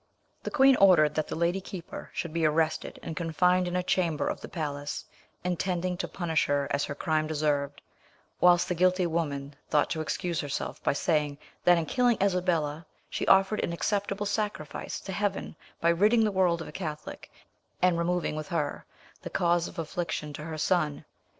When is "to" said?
5.97-6.07, 9.91-10.01, 15.01-15.11, 20.33-20.43